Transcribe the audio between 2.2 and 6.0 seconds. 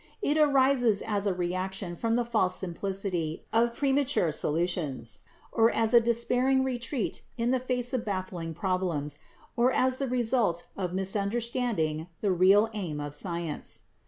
false simplicity of premature solutions, or as